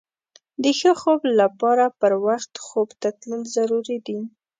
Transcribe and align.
د 0.63 0.65
ښه 0.79 0.91
خوب 1.01 1.21
لپاره 1.39 1.85
پر 1.99 2.13
وخت 2.25 2.53
خوب 2.65 2.89
ته 3.01 3.09
تلل 3.21 3.41
ضروري 3.55 3.97
دي. 4.07 4.19